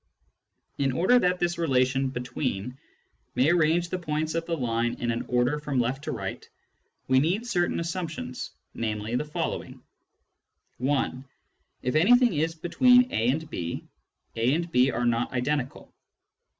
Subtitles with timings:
[0.79, 2.75] In order that this relation" between"
[3.35, 6.43] may arrange the points of the line in an order from left to right,
[7.07, 9.83] we need certain assump tions, namely, the following:—
[10.79, 11.23] (1)
[11.83, 13.85] If anything is between a and b,
[14.35, 15.93] a and b are not identical.